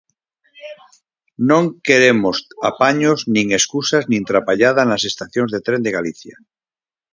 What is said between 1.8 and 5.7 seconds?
queremos apaños nin escusas nin trapallada nas estacións de